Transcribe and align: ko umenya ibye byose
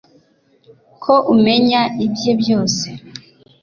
ko 1.03 1.13
umenya 1.33 1.81
ibye 2.05 2.31
byose 2.41 2.85